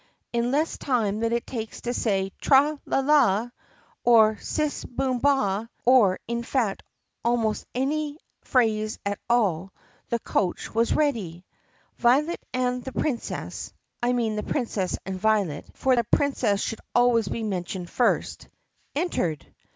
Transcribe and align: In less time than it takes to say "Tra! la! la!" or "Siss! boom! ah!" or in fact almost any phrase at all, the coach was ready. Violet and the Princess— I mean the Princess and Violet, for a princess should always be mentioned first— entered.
In 0.33 0.49
less 0.49 0.79
time 0.79 1.19
than 1.19 1.31
it 1.31 1.45
takes 1.45 1.81
to 1.81 1.93
say 1.93 2.31
"Tra! 2.41 2.79
la! 2.87 3.01
la!" 3.01 3.49
or 4.03 4.35
"Siss! 4.39 4.83
boom! 4.83 5.21
ah!" 5.23 5.67
or 5.85 6.17
in 6.27 6.41
fact 6.41 6.81
almost 7.23 7.67
any 7.75 8.17
phrase 8.43 8.97
at 9.05 9.19
all, 9.29 9.71
the 10.09 10.17
coach 10.17 10.73
was 10.73 10.95
ready. 10.95 11.45
Violet 11.97 12.43
and 12.51 12.83
the 12.83 12.93
Princess— 12.93 13.71
I 14.01 14.13
mean 14.13 14.35
the 14.37 14.41
Princess 14.41 14.97
and 15.05 15.19
Violet, 15.19 15.67
for 15.75 15.93
a 15.93 16.03
princess 16.05 16.61
should 16.63 16.79
always 16.95 17.27
be 17.27 17.43
mentioned 17.43 17.87
first— 17.91 18.47
entered. 18.95 19.45